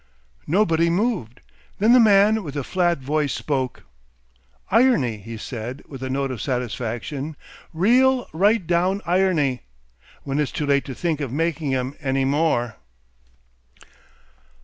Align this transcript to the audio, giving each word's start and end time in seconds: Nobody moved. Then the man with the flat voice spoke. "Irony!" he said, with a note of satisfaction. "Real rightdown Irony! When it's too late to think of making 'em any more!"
Nobody 0.47 0.89
moved. 0.89 1.41
Then 1.77 1.93
the 1.93 1.99
man 1.99 2.41
with 2.41 2.55
the 2.55 2.63
flat 2.63 2.97
voice 2.97 3.31
spoke. 3.33 3.83
"Irony!" 4.71 5.17
he 5.17 5.37
said, 5.37 5.83
with 5.87 6.01
a 6.01 6.09
note 6.09 6.31
of 6.31 6.41
satisfaction. 6.41 7.35
"Real 7.71 8.27
rightdown 8.33 9.03
Irony! 9.05 9.61
When 10.23 10.39
it's 10.39 10.51
too 10.51 10.65
late 10.65 10.85
to 10.85 10.95
think 10.95 11.21
of 11.21 11.31
making 11.31 11.75
'em 11.75 11.93
any 11.99 12.25
more!" 12.25 12.77